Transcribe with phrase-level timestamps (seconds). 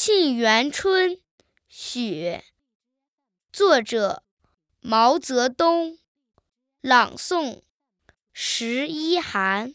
[0.00, 1.10] 沁园春·
[1.68, 2.44] 雪，
[3.52, 4.22] 作者
[4.78, 5.98] 毛泽东，
[6.80, 7.62] 朗诵
[8.32, 9.74] 十一寒。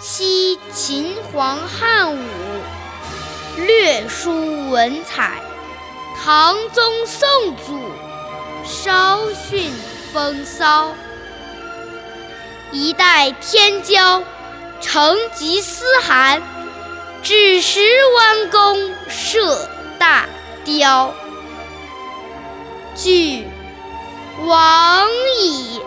[0.00, 2.18] 惜秦皇汉武，
[3.58, 5.42] 略输文采；
[6.24, 7.78] 唐宗宋祖，
[8.64, 9.70] 稍逊
[10.10, 10.94] 风骚。
[12.72, 14.22] 一代天骄，
[14.80, 16.40] 成吉思汗，
[17.22, 17.80] 只识
[18.16, 19.68] 弯弓射
[19.98, 20.24] 大
[20.64, 21.12] 雕。
[22.96, 23.46] 俱
[24.46, 25.78] 往矣，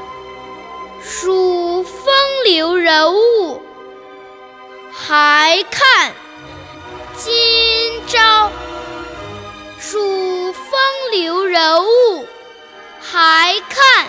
[1.03, 2.03] 数风
[2.45, 3.22] 流人物。
[5.05, 6.13] 还看
[7.17, 7.33] 今
[8.07, 8.49] 朝，
[9.77, 10.63] 数风
[11.11, 12.25] 流人物，
[13.01, 14.07] 还看。